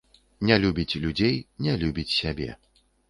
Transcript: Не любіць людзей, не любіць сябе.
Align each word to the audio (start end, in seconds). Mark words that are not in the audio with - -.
Не 0.49 0.55
любіць 0.63 0.99
людзей, 1.03 1.35
не 1.67 1.77
любіць 1.85 2.11
сябе. 2.19 2.49